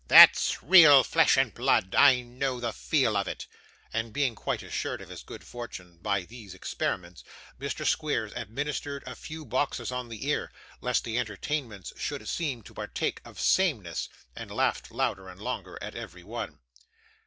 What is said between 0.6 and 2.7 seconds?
real flesh and blood! I know